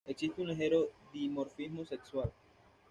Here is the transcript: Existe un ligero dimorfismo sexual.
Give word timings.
Existe 0.07 0.41
un 0.41 0.47
ligero 0.47 0.89
dimorfismo 1.13 1.85
sexual. 1.85 2.33